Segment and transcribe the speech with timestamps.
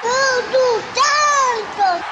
[0.00, 2.06] Tudo Santos!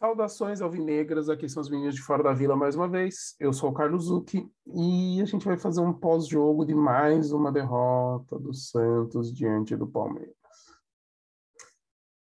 [0.00, 3.36] Saudações alvinegras, aqui são os meninos de fora da vila mais uma vez.
[3.38, 7.52] Eu sou o Carlos Zucchi e a gente vai fazer um pós-jogo de mais uma
[7.52, 10.34] derrota do Santos diante do Palmeiras.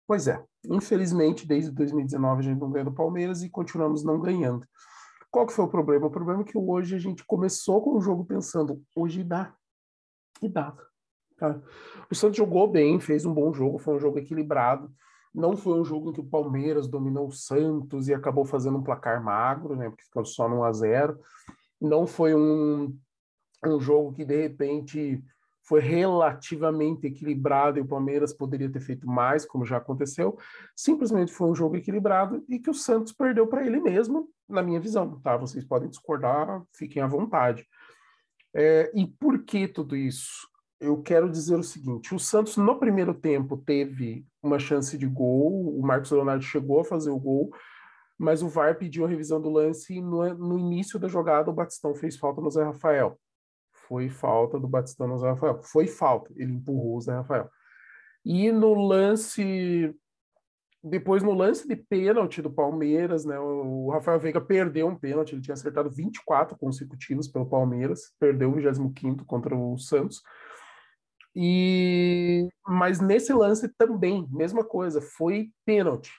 [0.06, 4.66] Pois é, infelizmente desde 2019 a gente não ganha do Palmeiras e continuamos não ganhando.
[5.30, 6.08] Qual que foi o problema?
[6.08, 9.54] O problema é que hoje a gente começou com o jogo pensando, hoje dá.
[10.42, 10.76] E dá.
[11.36, 11.60] Tá?
[12.10, 14.90] O Santos jogou bem, fez um bom jogo, foi um jogo equilibrado.
[15.34, 18.82] Não foi um jogo em que o Palmeiras dominou o Santos e acabou fazendo um
[18.82, 19.88] placar magro, né?
[19.88, 21.18] Porque ficou só no 1 a 0
[21.80, 22.96] Não foi um,
[23.64, 25.24] um jogo que, de repente,
[25.62, 30.36] foi relativamente equilibrado e o Palmeiras poderia ter feito mais, como já aconteceu.
[30.76, 34.80] Simplesmente foi um jogo equilibrado e que o Santos perdeu para ele mesmo, na minha
[34.80, 35.36] visão, tá?
[35.36, 37.66] Vocês podem discordar, fiquem à vontade.
[38.54, 40.51] É, e por que tudo isso?
[40.82, 45.78] Eu quero dizer o seguinte: o Santos no primeiro tempo teve uma chance de gol,
[45.78, 47.52] o Marcos Leonardo chegou a fazer o gol,
[48.18, 51.54] mas o VAR pediu a revisão do lance e no, no início da jogada o
[51.54, 53.16] Batistão fez falta no Zé Rafael.
[53.86, 55.62] Foi falta do Batistão no Zé Rafael.
[55.62, 57.48] Foi falta, ele empurrou o Zé Rafael.
[58.24, 59.94] E no lance
[60.84, 65.40] depois, no lance de pênalti do Palmeiras, né, o Rafael Veiga perdeu um pênalti, ele
[65.40, 70.20] tinha acertado 24 consecutivos pelo Palmeiras, perdeu o 25 contra o Santos.
[71.34, 76.12] E mas nesse lance também, mesma coisa, foi pênalti.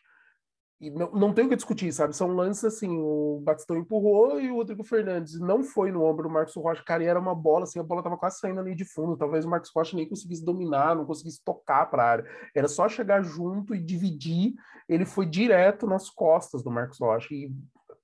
[0.84, 2.14] E não, não tem o que discutir, sabe?
[2.14, 6.34] São lances assim, o Batistão empurrou e o Rodrigo Fernandes não foi no ombro do
[6.34, 6.84] Marcos Rocha.
[6.86, 9.16] Cara, e era uma bola, assim, a bola tava quase saindo ali de fundo.
[9.16, 12.26] Talvez o Marcos Rocha nem conseguisse dominar, não conseguisse tocar para a área.
[12.54, 14.56] Era só chegar junto e dividir.
[14.90, 17.34] Ele foi direto nas costas do Marcos Rocha.
[17.34, 17.50] E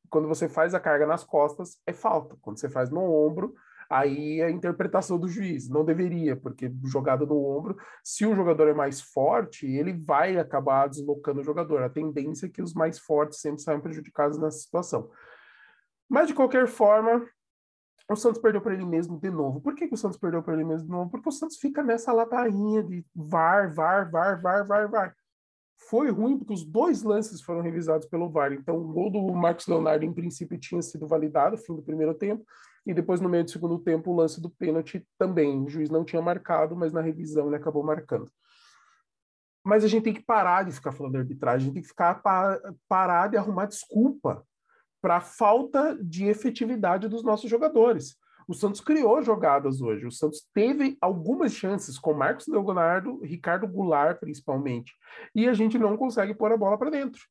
[0.10, 2.38] quando você faz a carga nas costas, é falta.
[2.42, 3.54] Quando você faz no ombro,
[3.90, 5.68] aí é a interpretação do juiz.
[5.68, 10.88] Não deveria, porque jogada no ombro, se o jogador é mais forte, ele vai acabar
[10.88, 11.82] deslocando o jogador.
[11.82, 15.10] A tendência é que os mais fortes sempre saiam prejudicados nessa situação.
[16.08, 17.28] Mas, de qualquer forma,
[18.10, 19.62] o Santos perdeu para ele mesmo de novo.
[19.62, 21.10] Por que, que o Santos perdeu para ele mesmo de novo?
[21.10, 25.16] Porque o Santos fica nessa latainha de VAR, VAR, VAR, VAR, VAR, VAR.
[25.90, 28.52] Foi ruim porque os dois lances foram revisados pelo VAR.
[28.52, 32.44] Então, o gol do Marcos Leonardo, em princípio, tinha sido validado, fim do primeiro tempo.
[32.90, 35.64] E depois, no meio do segundo tempo, o lance do pênalti também.
[35.64, 38.32] O juiz não tinha marcado, mas na revisão ele acabou marcando.
[39.64, 41.88] Mas a gente tem que parar de ficar falando de arbitragem, a gente tem que
[41.88, 42.20] ficar
[42.88, 44.44] parar de arrumar desculpa
[45.00, 48.18] para a falta de efetividade dos nossos jogadores.
[48.48, 50.08] O Santos criou jogadas hoje.
[50.08, 54.94] O Santos teve algumas chances com Marcos Leonardo, Ricardo Goulart, principalmente.
[55.36, 57.22] E a gente não consegue pôr a bola para dentro.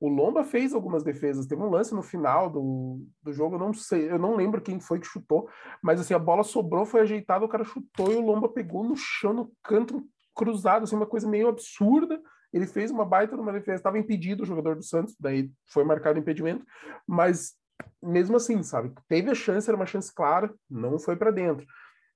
[0.00, 1.46] O Lomba fez algumas defesas.
[1.46, 4.80] Teve um lance no final do, do jogo, eu não sei, eu não lembro quem
[4.80, 5.48] foi que chutou,
[5.82, 8.96] mas assim, a bola sobrou, foi ajeitada, o cara chutou e o Lomba pegou no
[8.96, 10.02] chão, no canto
[10.34, 12.18] cruzado, assim, uma coisa meio absurda.
[12.52, 16.18] Ele fez uma baita numa defesa, estava impedido o jogador do Santos, daí foi marcado
[16.18, 16.64] impedimento,
[17.06, 17.54] mas
[18.02, 21.66] mesmo assim, sabe, teve a chance, era uma chance clara, não foi para dentro.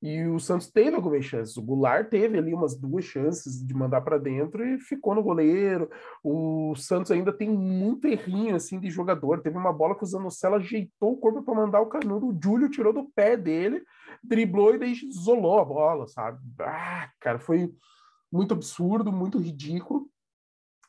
[0.04, 1.56] E o Santos teve algumas chances.
[1.56, 5.88] O Goulart teve ali umas duas chances de mandar para dentro e ficou no goleiro.
[6.22, 9.40] O Santos ainda tem muito errinho assim de jogador.
[9.40, 12.28] Teve uma bola que o Zanocelo ajeitou o corpo para mandar o canudo.
[12.28, 13.82] O Júlio tirou do pé dele,
[14.22, 16.38] driblou e daí isolou a bola, sabe?
[16.60, 17.72] Ah, cara, foi
[18.30, 20.06] muito absurdo, muito ridículo.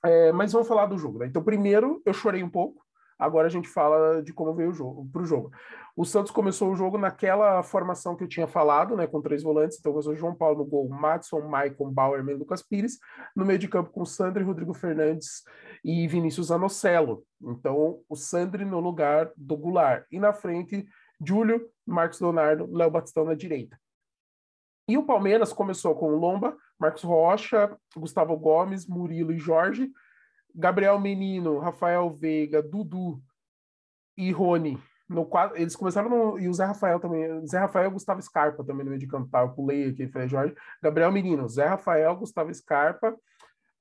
[0.03, 1.19] É, mas vamos falar do jogo.
[1.19, 1.27] Né?
[1.27, 2.84] Então, primeiro, eu chorei um pouco.
[3.17, 5.51] Agora a gente fala de como veio o jogo para o jogo.
[5.95, 9.77] O Santos começou o jogo naquela formação que eu tinha falado, né, com três volantes.
[9.79, 12.99] Então, começou João Paulo no gol, Madison, Maicon, Bauer, e Lucas Pires.
[13.33, 15.43] No meio de campo com Sandri, Rodrigo Fernandes
[15.83, 17.23] e Vinícius Anocelo.
[17.41, 20.05] Então, o Sandri no lugar do Goulart.
[20.11, 20.85] E na frente,
[21.25, 23.79] Júlio, Marcos Leonardo, Léo Batistão na direita.
[24.87, 29.89] E o Palmeiras começou com Lomba, Marcos Rocha, Gustavo Gomes, Murilo e Jorge.
[30.55, 33.21] Gabriel Menino, Rafael Veiga, Dudu
[34.17, 38.21] e Rony no eles começaram no, e o Zé Rafael também, Zé Rafael e Gustavo
[38.21, 39.41] Scarpa também no meio de campo, tá?
[39.41, 43.15] Eu pulei aqui, falei Jorge, Gabriel Menino, Zé Rafael, Gustavo Scarpa,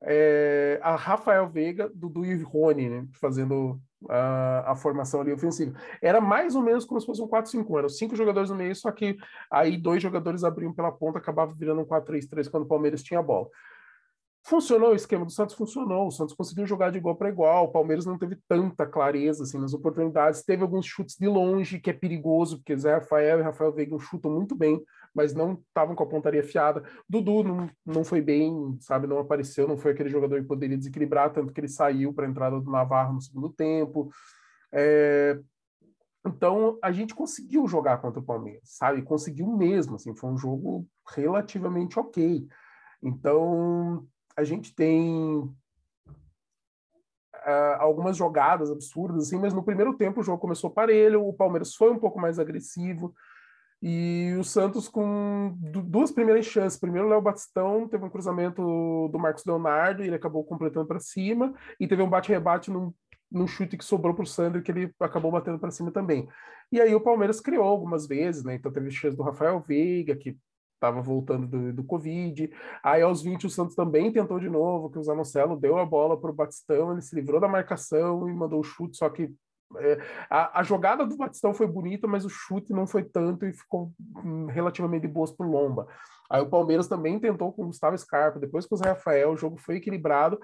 [0.02, 3.06] é, a Rafael Veiga, Dudu e Rony, né?
[3.18, 5.74] Fazendo a, a, formação ali ofensiva.
[6.02, 8.92] Era mais ou menos como se fosse um 4-5-1, eram cinco jogadores no meio, só
[8.92, 9.16] que
[9.50, 13.22] aí dois jogadores abriam pela ponta, acabava virando um 4-3-3 quando o Palmeiras tinha a
[13.22, 13.48] bola.
[14.46, 15.54] Funcionou o esquema do Santos?
[15.54, 16.06] Funcionou.
[16.06, 17.64] O Santos conseguiu jogar de igual para igual.
[17.64, 20.44] O Palmeiras não teve tanta clareza assim, nas oportunidades.
[20.44, 24.30] Teve alguns chutes de longe, que é perigoso, porque Zé Rafael e Rafael Veiga chutam
[24.30, 24.78] muito bem,
[25.14, 26.84] mas não estavam com a pontaria fiada.
[27.08, 29.06] Dudu não, não foi bem, sabe?
[29.06, 32.30] Não apareceu, não foi aquele jogador que poderia desequilibrar, tanto que ele saiu para a
[32.30, 34.10] entrada do Navarro no segundo tempo.
[34.70, 35.40] É...
[36.26, 39.00] Então, a gente conseguiu jogar contra o Palmeiras, sabe?
[39.00, 42.46] Conseguiu mesmo, assim, foi um jogo relativamente ok.
[43.02, 44.06] Então,
[44.36, 45.38] a gente tem
[47.34, 51.74] uh, algumas jogadas absurdas, assim, mas no primeiro tempo o jogo começou parelho, o Palmeiras
[51.74, 53.14] foi um pouco mais agressivo,
[53.86, 56.80] e o Santos com duas primeiras chances.
[56.80, 58.62] Primeiro, o Léo Batistão teve um cruzamento
[59.12, 61.52] do Marcos Leonardo e ele acabou completando para cima.
[61.78, 62.94] E teve um bate-rebate num,
[63.30, 66.26] num, chute que sobrou para o Sandro que ele acabou batendo para cima também.
[66.72, 68.54] E aí o Palmeiras criou algumas vezes, né?
[68.54, 70.34] Então teve chance do Rafael Veiga, que
[70.84, 72.50] estava voltando do, do Covid.
[72.82, 76.20] Aí aos 20 o Santos também tentou de novo, que o Zanocelo deu a bola
[76.20, 79.32] para o Batistão, ele se livrou da marcação e mandou o chute, só que
[79.76, 79.98] é,
[80.30, 83.92] a, a, jogada do Batistão foi bonita, mas o chute não foi tanto e ficou
[84.24, 85.88] hum, relativamente boas para o Lomba.
[86.30, 89.36] Aí o Palmeiras também tentou com o Gustavo Scarpa, depois com o Zé Rafael, o
[89.36, 90.40] jogo foi equilibrado.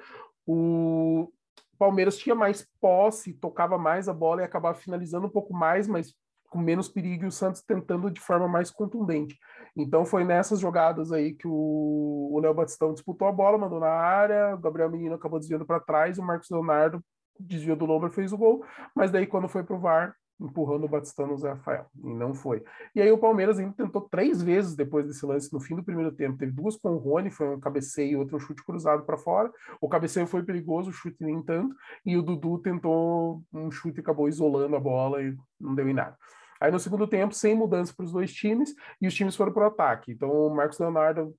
[0.46, 1.30] O
[1.78, 6.14] Palmeiras tinha mais posse, tocava mais a bola e acabava finalizando um pouco mais, mas
[6.50, 9.38] com menos perigo e o Santos tentando de forma mais contundente.
[9.76, 14.54] Então foi nessas jogadas aí que o Léo Batistão disputou a bola, mandou na área,
[14.54, 17.02] o Gabriel Menino acabou desviando para trás, o Marcos Leonardo
[17.40, 18.64] desvio do Lombra fez o gol,
[18.94, 22.62] mas daí quando foi pro VAR, empurrando o Batistão no Zé Rafael, e não foi.
[22.94, 26.12] E aí o Palmeiras ainda tentou três vezes depois desse lance no fim do primeiro
[26.12, 29.18] tempo, teve duas com o Rony, foi um cabeceio e outro um chute cruzado para
[29.18, 29.50] fora,
[29.80, 31.74] o cabeceio foi perigoso, o chute nem tanto,
[32.04, 35.94] e o Dudu tentou um chute e acabou isolando a bola e não deu em
[35.94, 36.16] nada.
[36.60, 39.64] Aí no segundo tempo, sem mudança para os dois times, e os times foram para
[39.64, 40.12] o ataque.
[40.12, 41.34] Então o Marcos Leonardo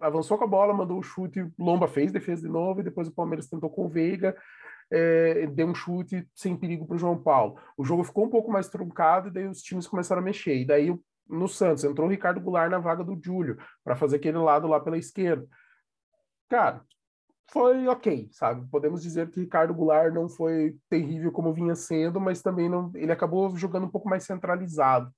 [0.00, 3.14] avançou com a bola, mandou o chute, Lomba fez defesa de novo, e depois o
[3.14, 4.36] Palmeiras tentou com o Veiga,
[4.90, 7.58] é, deu um chute sem perigo para o João Paulo.
[7.76, 10.56] O jogo ficou um pouco mais truncado e daí os times começaram a mexer.
[10.56, 10.94] E daí
[11.26, 14.78] no Santos entrou o Ricardo Goulart na vaga do Júlio para fazer aquele lado lá
[14.78, 15.46] pela esquerda.
[16.50, 16.84] Cara,
[17.52, 18.66] foi ok, sabe?
[18.70, 23.12] Podemos dizer que Ricardo Goulart não foi terrível como vinha sendo, mas também não, ele
[23.12, 25.12] acabou jogando um pouco mais centralizado.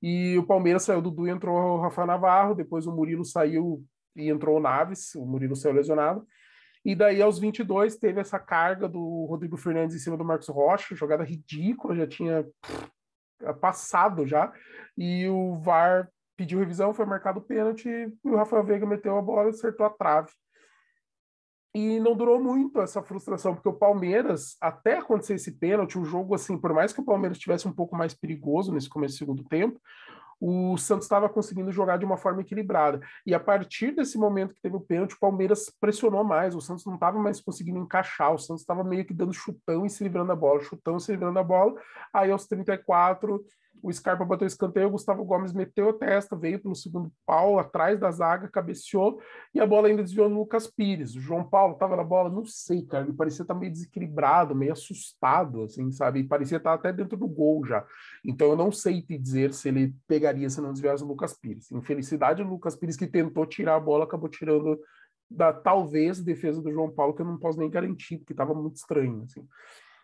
[0.00, 3.84] E o Palmeiras saiu do Dudu e entrou o Rafael Navarro, depois o Murilo saiu
[4.14, 6.24] e entrou o Naves, o Murilo saiu lesionado.
[6.84, 10.94] E daí, aos 22, teve essa carga do Rodrigo Fernandes em cima do Marcos Rocha,
[10.94, 12.46] jogada ridícula, já tinha
[13.60, 14.52] passado já.
[14.96, 19.22] E o VAR pediu revisão, foi marcado o pênalti, e o Rafael Veiga meteu a
[19.22, 20.30] bola e acertou a trave.
[21.74, 26.34] E não durou muito essa frustração, porque o Palmeiras, até acontecer esse pênalti, o jogo,
[26.34, 29.44] assim, por mais que o Palmeiras tivesse um pouco mais perigoso nesse começo do segundo
[29.44, 29.78] tempo,
[30.40, 33.00] o Santos estava conseguindo jogar de uma forma equilibrada.
[33.26, 36.54] E a partir desse momento que teve o pênalti, o Palmeiras pressionou mais.
[36.54, 38.32] O Santos não estava mais conseguindo encaixar.
[38.32, 41.10] O Santos estava meio que dando chutão e se livrando da bola, chutão e se
[41.10, 41.74] livrando da bola.
[42.12, 43.44] Aí aos 34,
[43.82, 47.98] o Scarpa bateu escanteio, o Gustavo Gomes meteu a testa, veio pelo segundo pau, atrás
[47.98, 49.20] da zaga, cabeceou,
[49.54, 51.14] e a bola ainda desviou no Lucas Pires.
[51.14, 54.54] O João Paulo estava na bola, não sei, cara, ele parecia estar tá meio desequilibrado,
[54.54, 56.20] meio assustado, assim, sabe?
[56.20, 57.84] E parecia estar tá até dentro do gol já.
[58.24, 61.70] Então eu não sei te dizer se ele pegaria se não desviasse o Lucas Pires.
[61.72, 64.78] Infelicidade, o Lucas Pires que tentou tirar a bola, acabou tirando
[65.30, 68.76] da talvez defesa do João Paulo, que eu não posso nem garantir, porque estava muito
[68.76, 69.46] estranho, assim.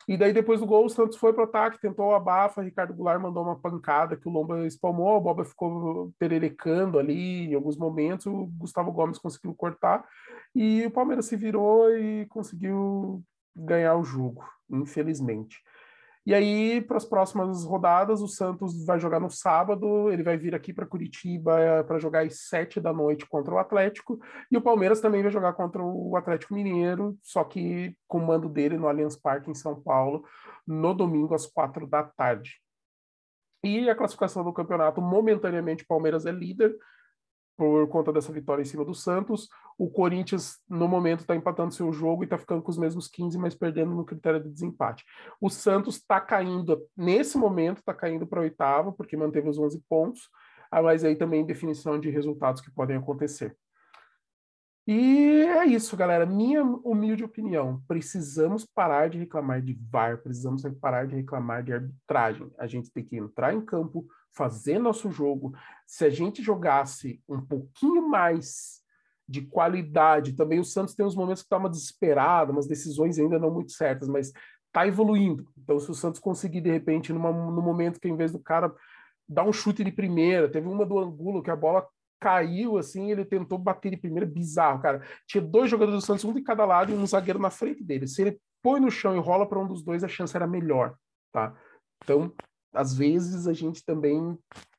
[0.07, 2.95] E daí, depois do gol, o Santos foi para o ataque, tentou o abafa, Ricardo
[2.95, 7.77] Goulart mandou uma pancada que o Lomba espalmou, a Boba ficou pererecando ali em alguns
[7.77, 10.05] momentos, o Gustavo Gomes conseguiu cortar,
[10.55, 13.23] e o Palmeiras se virou e conseguiu
[13.57, 15.63] ganhar o jogo, infelizmente.
[16.27, 20.55] E aí, para as próximas rodadas, o Santos vai jogar no sábado, ele vai vir
[20.55, 24.19] aqui para Curitiba eh, para jogar às sete da noite contra o Atlético,
[24.51, 28.49] e o Palmeiras também vai jogar contra o Atlético Mineiro, só que com o mando
[28.49, 30.25] dele no Allianz Parque, em São Paulo,
[30.67, 32.59] no domingo às quatro da tarde.
[33.63, 36.75] E a classificação do campeonato, momentaneamente, o Palmeiras é líder,
[37.57, 39.49] por conta dessa vitória em cima do Santos.
[39.79, 43.39] O Corinthians, no momento, está empatando seu jogo e está ficando com os mesmos 15,
[43.39, 45.05] mas perdendo no critério de desempate.
[45.41, 50.29] O Santos está caindo, nesse momento, está caindo para oitavo, porque manteve os 11 pontos,
[50.71, 53.57] ah, mas aí também definição de resultados que podem acontecer.
[54.87, 56.27] E é isso, galera.
[56.27, 57.83] Minha humilde opinião.
[57.89, 62.53] Precisamos parar de reclamar de VAR, precisamos parar de reclamar de arbitragem.
[62.59, 65.55] A gente tem que entrar em campo, fazer nosso jogo.
[65.87, 68.83] Se a gente jogasse um pouquinho mais
[69.27, 73.39] de qualidade, também o Santos tem uns momentos que está uma desesperada, umas decisões ainda
[73.39, 74.33] não muito certas, mas
[74.67, 75.49] está evoluindo.
[75.57, 78.75] Então, se o Santos conseguir, de repente, numa, no momento que, em vez do cara
[79.27, 81.87] dar um chute de primeira, teve uma do Angulo que a bola
[82.21, 85.03] caiu assim, ele tentou bater de primeira, bizarro, cara.
[85.27, 88.07] Tinha dois jogadores do Santos, um de cada lado e um zagueiro na frente dele.
[88.07, 90.97] Se ele põe no chão e rola para um dos dois, a chance era melhor,
[91.33, 91.55] tá?
[92.03, 92.33] Então,
[92.75, 94.37] às vezes a gente também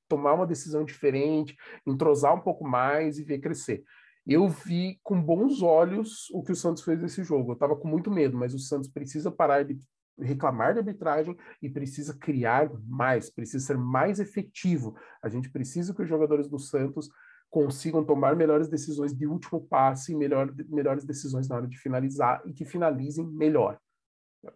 [0.07, 3.83] tomar uma decisão diferente, entrosar um pouco mais e ver crescer.
[4.25, 7.51] Eu vi com bons olhos o que o Santos fez nesse jogo.
[7.51, 9.79] Eu estava com muito medo, mas o Santos precisa parar de
[10.19, 14.95] reclamar de arbitragem e precisa criar mais, precisa ser mais efetivo.
[15.21, 17.09] A gente precisa que os jogadores do Santos
[17.49, 22.53] consigam tomar melhores decisões de último passe melhor, melhores decisões na hora de finalizar e
[22.53, 23.79] que finalizem melhor.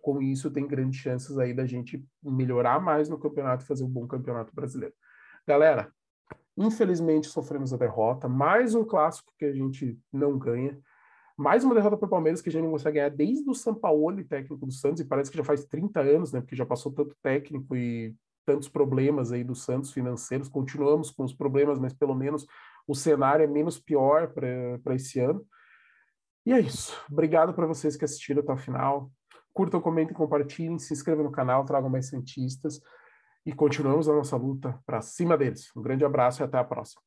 [0.02, 3.90] Com isso, tem grandes chances aí da gente melhorar mais no campeonato e fazer um
[3.90, 4.94] bom campeonato brasileiro.
[5.48, 5.92] Galera,
[6.58, 10.80] infelizmente sofremos a derrota, mais um clássico que a gente não ganha,
[11.38, 14.26] mais uma derrota para o Palmeiras que a gente não consegue ganhar desde o Sampaoli,
[14.26, 16.42] técnico do Santos, e parece que já faz 30 anos, né?
[16.42, 18.14] Porque já passou tanto técnico e
[18.46, 20.50] tantos problemas aí do Santos financeiros.
[20.50, 22.46] Continuamos com os problemas, mas pelo menos
[22.86, 25.46] o cenário é menos pior para esse ano.
[26.46, 27.00] E é isso.
[27.10, 29.10] Obrigado para vocês que assistiram até o final.
[29.54, 32.82] Curtam, comentem, compartilhem, se inscrevam no canal, tragam mais cientistas
[33.46, 35.72] e continuamos a nossa luta para cima deles.
[35.76, 37.02] Um grande abraço e até a próxima.